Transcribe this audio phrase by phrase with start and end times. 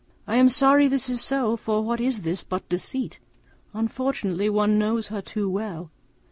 [0.25, 3.19] I am sorry it is so, for what is this but deceit?
[3.71, 5.91] Unfortunately, one knows her too well.